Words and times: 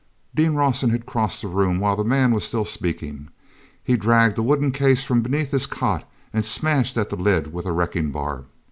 ean 0.35 0.55
Rawson 0.55 0.89
had 0.89 1.05
crossed 1.05 1.43
the 1.43 1.47
room 1.47 1.77
while 1.79 1.95
the 1.95 2.03
man 2.03 2.31
was 2.31 2.43
still 2.43 2.65
speaking. 2.65 3.29
He 3.83 3.95
dragged 3.95 4.35
a 4.39 4.41
wooden 4.41 4.71
case 4.71 5.03
from 5.03 5.21
beneath 5.21 5.51
his 5.51 5.67
cot 5.67 6.09
and 6.33 6.43
smashed 6.43 6.97
at 6.97 7.11
the 7.11 7.15
lid 7.15 7.53
with 7.53 7.67
a 7.67 7.71
wrecking 7.71 8.09
bar. 8.09 8.45